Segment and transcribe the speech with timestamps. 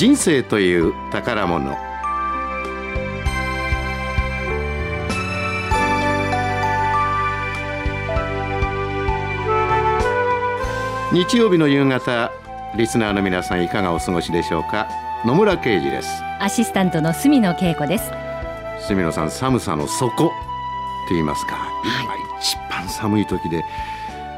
[0.00, 1.76] 人生という宝物。
[11.12, 12.32] 日曜日の夕方
[12.78, 14.88] リスナーの皆さんいかがお過ごしでしょうか？
[15.26, 16.08] 野村啓二です。
[16.38, 18.10] アシスタントの住野恵子です。
[18.88, 20.32] 住野さん寒さの底と
[21.10, 22.06] 言いますか、はい。
[22.06, 23.62] 今一番寒い時で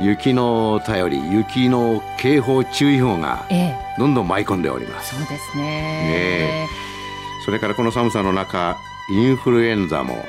[0.00, 3.76] 雪の便り雪の警報注意報がええ。
[3.98, 5.16] どんどん舞い込んでおります。
[5.16, 5.62] そうですね。
[5.62, 6.68] ね
[7.44, 8.76] それからこの寒さの中
[9.10, 10.24] インフルエンザも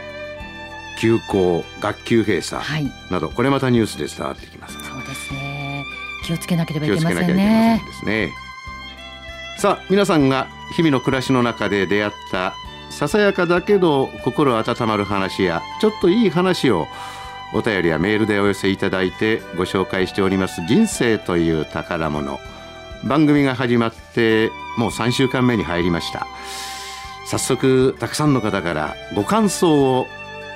[1.00, 2.92] 休校学級閉鎖はい。
[3.12, 4.74] などこれまたニュースで伝わってきます。
[4.74, 5.86] そうですね。
[6.26, 8.34] 気をつけなければい気をつけませんけなきゃいけませんねですね。
[9.60, 12.54] さあ皆さんが日々の暮らしの中で出会った
[12.90, 16.88] ささやかだけど心温まる話やちょっといい話を
[17.54, 22.40] お便りやメールでお寄せいただいてご紹介しております人生という宝物。
[23.04, 26.28] 番組が始まってもう3週間目に入りました。
[27.28, 30.08] 早速たくさんの方からご感想を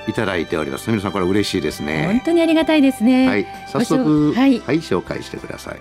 [0.06, 0.90] いただいております。
[0.90, 3.46] 皆さんこれ嬉しいです本ね当にありがたいですね、はい。
[3.68, 4.60] 早ご速紹はい。
[4.60, 5.80] はい紹介してください。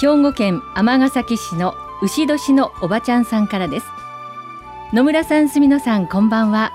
[0.00, 3.86] 兵庫県尼崎市の牛年のおばちゃんさんからです。
[4.92, 6.72] 野村さん住野さんこんばんは。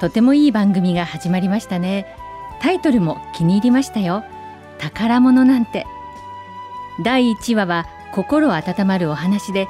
[0.00, 2.16] とてもいい番組が始まりましたね
[2.62, 4.24] タイトルも気に入りましたよ。
[4.78, 5.84] 宝物なんて。
[7.02, 9.66] 第1話は心温まるお話で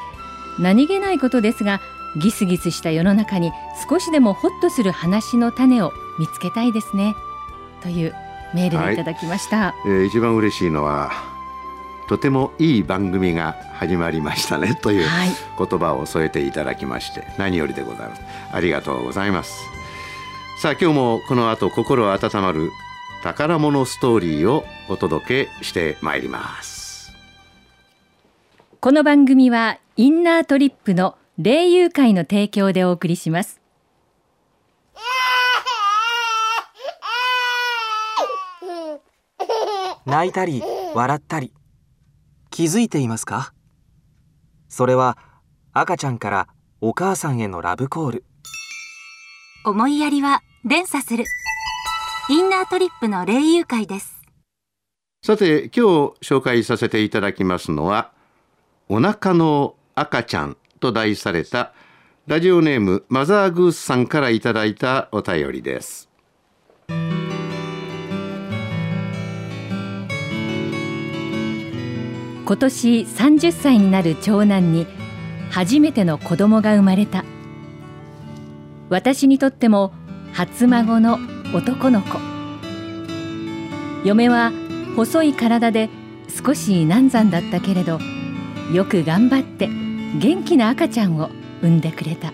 [0.58, 1.80] 何気ないことですが
[2.20, 3.52] ギスギスした世の中に
[3.88, 7.14] 少しでもホッとする話の種を見つけたいですね。
[7.80, 8.14] という
[8.54, 11.10] メールでいただきました、えー一番嬉しいのは
[12.08, 14.74] とてもいい番組が始まりましたね。
[14.74, 18.22] というはい言葉を添えていただきまして何よりでございます。
[18.52, 19.64] ありがとうございます
[20.62, 22.70] さあ今日もこの後心温まる
[23.24, 27.12] 宝物ストーリーをお届けしてまいります。
[28.78, 33.60] この番組はインナートリップの霊友会の提供でお送りします。
[40.06, 40.62] 泣いたり
[40.94, 41.52] 笑ったり
[42.50, 43.52] 気づいていますか？
[44.68, 45.18] それは
[45.72, 46.46] 赤ちゃんから
[46.80, 48.24] お母さんへのラブコール。
[49.64, 51.24] 思いやりは連鎖する。
[52.28, 54.22] インナートリップの霊友会です。
[55.24, 55.80] さて今日
[56.22, 58.12] 紹介させていただきますのは
[58.88, 61.72] お腹の赤ちゃんと題された
[62.26, 66.08] ラジオネームマザーグースさんからいただいたお便りです
[72.44, 74.86] 今年30歳になる長男に
[75.50, 77.24] 初めての子供が生まれた
[78.90, 79.92] 私にとっても
[80.32, 81.18] 初孫の
[81.54, 82.18] 男の子。
[84.04, 84.50] 嫁は
[84.96, 85.90] 細い体で
[86.28, 88.00] 少し難産だったけれど
[88.72, 92.32] よく頑張って元気な赤ちゃんを産んでくれた。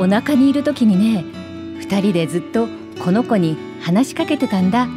[0.00, 1.24] お腹にいる時にね
[1.78, 2.66] 二人でずっと
[3.04, 4.88] この子に話しかけてたんだ。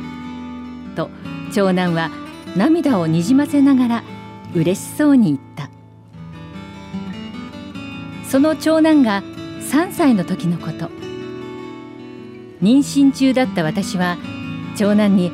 [0.96, 1.10] と
[1.54, 2.10] 長男は
[2.56, 4.04] 涙をにじませながら
[4.56, 5.70] 嬉しそうに言った。
[8.30, 9.24] その長男が
[9.74, 10.92] 3歳の時のこと
[12.62, 14.18] 妊娠中だった私は
[14.78, 15.32] 長男に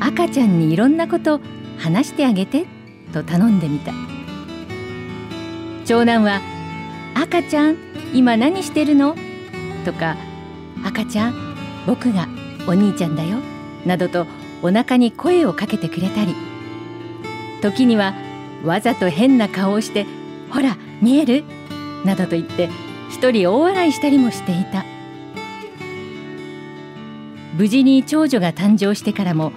[0.00, 1.40] 赤ちゃんにいろんなこと
[1.78, 2.66] 話してあげて
[3.12, 3.92] と頼んでみた
[5.84, 6.40] 長男は
[7.14, 7.76] 「赤ちゃん
[8.12, 9.14] 今何してるの?」
[9.86, 10.16] とか
[10.84, 11.34] 「赤ちゃん
[11.86, 12.26] 僕が
[12.66, 13.36] お兄ちゃんだよ」
[13.86, 14.26] などと
[14.62, 16.34] お腹に声をかけてくれたり
[17.62, 18.14] 時には
[18.64, 20.06] わざと変な顔をして
[20.50, 21.44] 「ほら見える?」
[22.04, 22.68] などと言って
[23.20, 24.82] 一人大笑いしたりもしていた。
[27.54, 29.52] 無事に長女が誕生してからも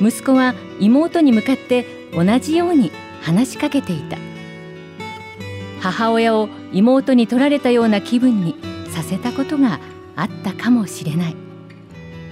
[0.00, 1.84] 息子は妹に向かって
[2.14, 4.16] 同じように話しかけていた。
[5.80, 8.54] 母親を妹に取られたような気分に
[8.94, 9.80] させたことが
[10.14, 11.36] あったかもしれない。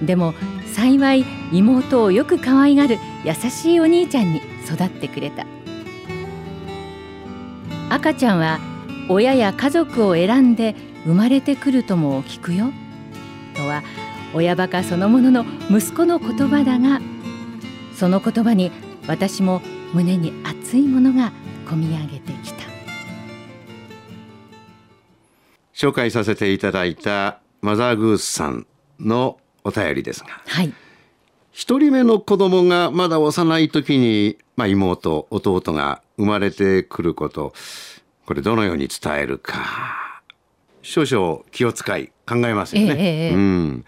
[0.01, 0.33] でも
[0.65, 5.45] 幸い妹をよく可愛がる優しいお兄ちゃんに育ってくれた。
[7.89, 8.68] 赤ちゃんは
[9.09, 12.71] 親や家族を選んで生まれてくるとも聞くよ。
[13.55, 13.83] とは
[14.35, 17.01] 親バカそのものの息子の言葉だが
[17.95, 18.71] その言葉に
[19.07, 19.61] 私も
[19.93, 21.31] 胸に熱いものが
[21.67, 22.59] こみ上げてきた。
[25.73, 28.67] 紹介させていただいたマザーグースさん
[28.99, 30.73] のお便りですがはい。
[31.51, 37.53] 一人目の子供がまだ幼い時に、まあ、妹弟が生まれてくること
[38.29, 40.21] これどのように伝えるか。
[40.83, 42.89] 少々気を使い考えますよね。
[42.89, 43.85] ええええうん、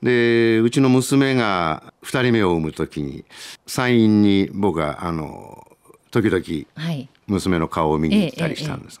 [0.00, 3.24] でうちの娘が2人目を産む時に
[3.66, 5.66] 産院に僕があの
[6.12, 6.40] 時々
[6.76, 7.08] はい。
[7.26, 9.00] 娘の顔を見に行ったりしたんです、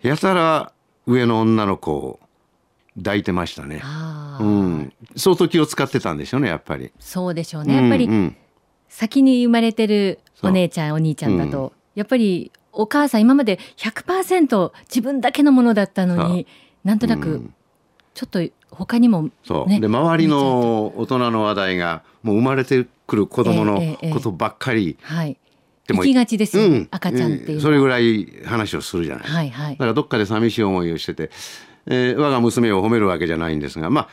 [0.00, 0.70] やたら
[1.08, 2.20] 上の女の子を
[2.96, 3.82] 抱いてましたね、
[4.38, 6.92] うん、相当気を使ってたんでしょうねやっぱり。
[7.00, 7.74] そうでしょうね。
[7.74, 8.36] やっぱりうんうん。
[8.88, 16.46] 先に生まれてるお姉ちゃんお兄ちゃんだと、やっぱりお母さん今まで100%自分だけのものだったのに
[16.84, 17.54] なんとなくうん。
[18.14, 18.40] ちょっと
[18.70, 24.10] 他にもそう、ねで周りの大人の話題がもう生まれてくる子供のええええ。
[24.10, 25.36] ことばっかり、はい。
[25.86, 26.88] でも行きがちですよ、うん。
[26.90, 29.72] 赤ちゃんっていうそれぐらい話をするじゃない、はいはい。
[29.72, 31.30] だからどっかで寂しい思いをしてて、
[31.86, 34.08] えー我が娘を褒めるわけじゃないんですがまあ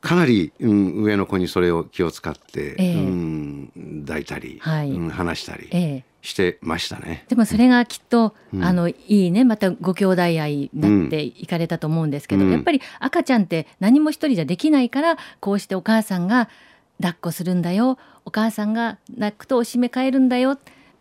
[0.00, 2.94] かなり、うん、上の子にそれを気を使って、ええ。
[2.94, 4.90] うん、抱いたり、はい。
[4.90, 6.04] うん、話したりええ。
[6.22, 7.24] してましたね。
[7.28, 8.64] でもそれがきっと、うん。
[8.64, 9.44] あのいいね。
[9.44, 12.52] またご兄弟愛になっていかれたと思うんですけど、うん。
[12.52, 16.48] やっぱり赤ちゃんって何も一人じゃできないからこうしてお母さんが
[16.98, 17.98] 抱っこするんだよ。
[18.24, 20.58] お母さんが泣くとおしめ替えるんだよ。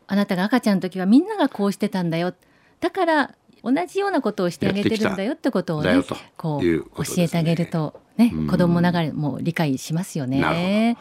[0.08, 2.34] あなたが赤ちゃんの時はみんながこうしてたんだよ。
[2.80, 6.02] だから同じようなことをしてあげてるんだよってことをね
[6.38, 8.48] こいう教えてあげるとねうん。
[8.48, 10.98] 子供ながらも理解しますよなるね。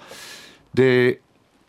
[0.75, 1.21] で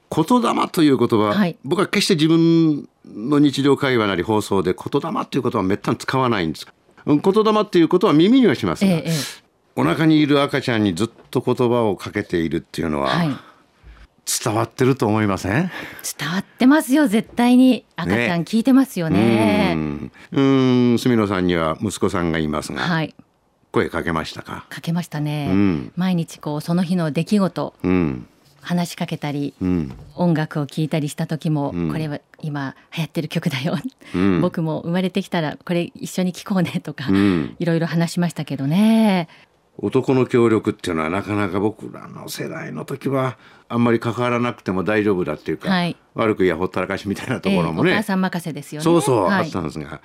[0.09, 1.57] 言霊という言葉、はい。
[1.65, 6.67] 僕は決して自分の日常会話なり放送で言霊という言葉はめったに使わないんです。
[7.05, 9.13] うん言霊っていうことは耳にはしますが、ええええ。
[9.75, 13.37] お腹にいる赤ちゃんにずっと言葉をかけているっていうのは、はい
[14.43, 15.71] 伝わってると思いません？
[16.19, 17.85] 伝わってますよ絶対に。
[17.95, 19.73] 赤ちゃん聞いてますよね。
[19.75, 20.11] うん。
[20.31, 20.41] う
[20.95, 23.15] ん住野さんには息子さんがいますが、はい。
[23.71, 24.65] 声かけましたか？
[24.69, 25.91] かけましたね、うん。
[25.95, 28.27] 毎日こうその日の出来事うん。
[28.59, 29.93] 話しかけたりうん。
[30.15, 31.91] 音楽を聴いたりした時も、うん。
[31.91, 33.77] これは今流行ってる曲だよ、
[34.13, 34.41] うん。
[34.41, 37.55] 僕も生まれてきたらこれ一緒に聴こうねとか、うん。
[37.59, 39.29] いろいろ話しましたけどね
[39.79, 43.37] 男の協力っていうのはなかなか僕らの世代の時は
[43.69, 45.95] あんまり関わらなくても大丈夫だっていうか、はい。
[46.15, 48.83] 悪くやほったらかしみたいなところもね、ええお母さん任せですよね。
[48.83, 50.01] そうそう、はいあったんですが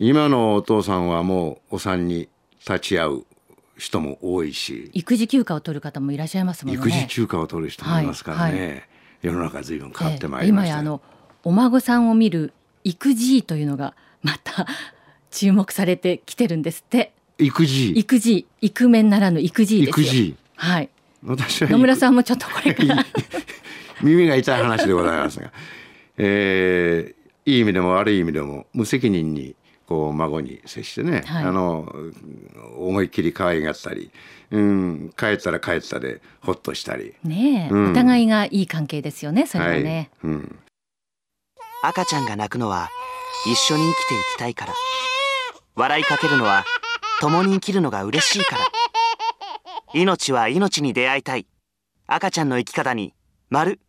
[0.00, 2.28] 今のお父さんはもうお産に
[2.60, 3.24] 立ち会う
[3.76, 6.80] 人も多いし育児休暇を取る方もいらっしゃいますもんね。
[6.80, 8.70] 育児休暇を取る人もいますからね、はい。
[8.70, 8.82] は
[9.22, 10.76] 世の中随分変わってまええいりました。
[10.76, 11.00] よ、今やあの
[11.44, 12.52] お孫さんを見る
[12.84, 14.66] 育児というのがまた
[15.30, 17.90] 注目されてきてるんですって育児。
[17.92, 20.06] 育児イクメンならぬ育児ですよ。
[20.06, 20.36] 育児。
[20.56, 20.88] はい。
[21.24, 23.06] 私は野村さんもちょっとこれから。
[24.02, 25.52] 耳が痛い話でございますが、
[26.18, 27.18] えー
[27.48, 29.56] いい意味でも悪い意味でも無責任に
[29.86, 31.44] こう孫に接してね、はい。
[31.44, 31.90] あの
[32.76, 34.10] 思いっきり可愛がったり、
[34.50, 37.14] うん、帰ったら帰ったでほっとしたり。
[37.24, 37.90] ねえ、うん。
[37.92, 39.82] お互いがいい関係ですよねそれははい。
[39.82, 40.58] ね、うん、
[41.82, 42.90] 赤ちゃんが泣くのは
[43.46, 44.74] 一緒に生きていきたいから。
[45.74, 46.66] 笑いかけるのは
[47.20, 48.62] 共に生きるのが嬉しいから。
[49.92, 51.46] 命は命に出会いたい。
[52.06, 53.14] 赤ちゃんの生き方に
[53.50, 53.80] 丸。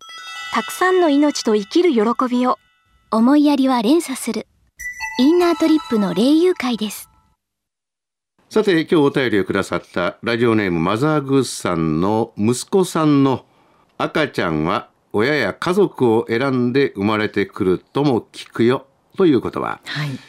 [0.54, 2.00] たくさんの命と生きる喜
[2.30, 2.58] びを
[3.12, 4.48] 思いやりは連鎖する。
[5.20, 7.10] インナートリップの霊友会です。
[8.50, 13.46] さて今日お便りをくださったラジオネームマザーグースさんの息子さんの
[14.00, 18.88] 赤ちゃんは親や家族を選んで生まれてくるとも聞くよ。
[19.18, 20.29] という言葉、はい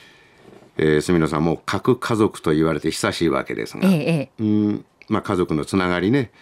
[0.83, 4.31] えー、住野さんも核家族と言われて久しいわけですが、ええええ。
[4.39, 4.85] うん。
[5.09, 6.33] まあ、家族のつながりね、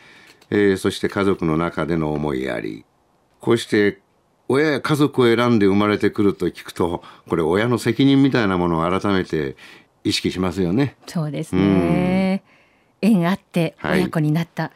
[0.50, 2.84] えーそして家族の中での思いやり。
[3.41, 4.01] こうして
[4.46, 9.56] 親や家族を選んで生まれてくると聞くとこれ親の責任みたいなものを改めて
[10.05, 10.96] 意識しますよね。
[11.06, 12.44] そうですね、
[13.03, 14.01] 縁あってはい。
[14.01, 14.70] 親子になった、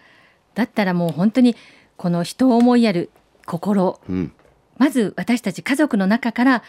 [0.54, 1.54] だったらもう本当に
[1.96, 3.10] この人を思いやる
[3.46, 4.00] 心。
[4.08, 4.32] うん。
[4.76, 6.62] まず私たち家族の中から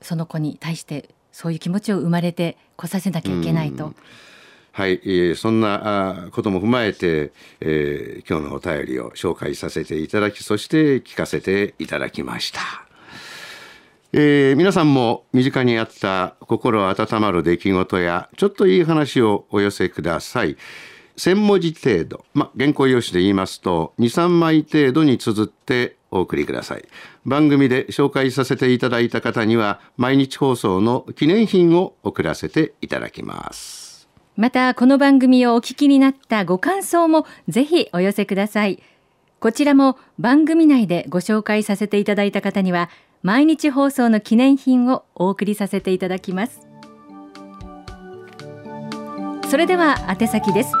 [0.00, 3.92] その子に対してそういう気持ちを生まれてこさせなきゃいけないと、
[4.72, 12.60] はい、えーそんなあことも踏まえて、えー今日のお便りを紹介させていただきそして聞かせていただきました、
[14.14, 20.56] えー皆さんも身近にあった心温まる出来事やちょっといい話をお寄せください。
[21.18, 26.84] 1000文字程度、ま、原稿用紙で言いますと23枚程度に綴ってお送りください。
[27.24, 34.08] 番組で紹介させていただいた方には毎日放送の記念品を送らせていただきます。
[34.36, 38.82] またこの番組をお聞きになったご感想もぜひお寄せください。
[39.38, 42.90] こちらも番組内でご紹介させていただいた方には
[43.22, 46.66] 毎日放送の記念品をお送りさせていただきます。
[49.48, 50.72] それでは宛先です。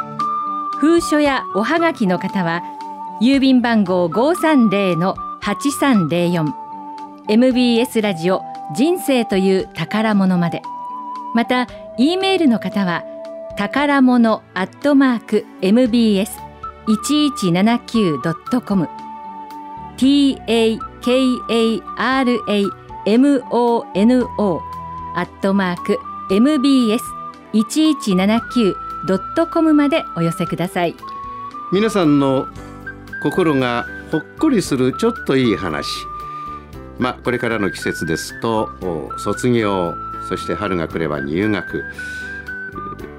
[0.78, 2.62] 封書やおはがきの方は
[3.20, 4.08] 郵便番号
[5.46, 6.52] 8304
[7.28, 8.42] MBS ラジオ
[8.74, 10.60] 人生という宝物まで。
[11.34, 13.04] また E メールの方は
[13.56, 16.32] 宝物アットマーク MBS
[16.88, 18.88] 1179.com
[19.96, 21.12] t a k
[21.48, 22.64] a r a
[23.06, 24.60] m o n o
[25.14, 25.96] アットマーク
[27.52, 30.96] mbs1179.com までお寄せください。
[31.72, 32.48] 皆さんの
[33.22, 35.88] 心がほっこりするちょっといい話。
[36.98, 38.70] まあこれからの季節ですと
[39.18, 39.94] 卒業
[40.28, 41.84] そして春が来れば入学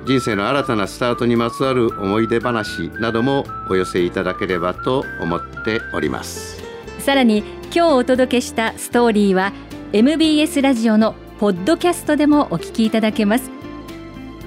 [0.05, 6.63] 人生の新たなスタートにまつわる思い出話などもお寄せいただければと思っております。
[6.99, 9.51] さらに今日お届けしたストーリーは
[9.93, 13.51] MBS ラジオのポッドキャストでもお聞きいただけます。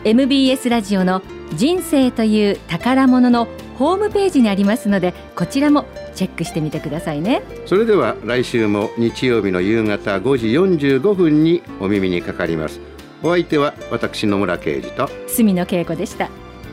[0.05, 1.23] MBS ラジオの
[1.55, 3.47] 人生という宝物の
[3.81, 7.41] ホームページにありますのでこちらもチェックしてみてくださいね。
[7.65, 12.79] それでは来週も日曜日の夕方5時45分にお耳にかかります。
[13.23, 15.09] お相手は私野村啓二と。
[15.29, 16.29] 住野恵子でした。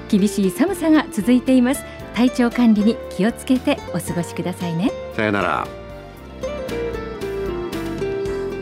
[0.09, 1.85] 厳しい寒さが続いています。
[2.13, 4.91] 体調管理に気をつけてお過ごしくださいね。
[5.15, 5.65] さよなら。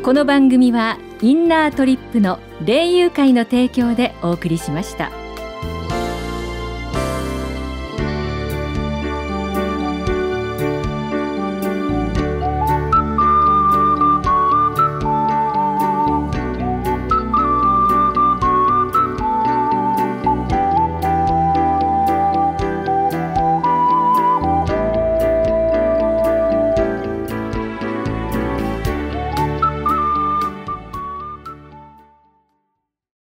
[0.04, 5.25] この番組はインナートリップの霊友会の提供でお送りしました。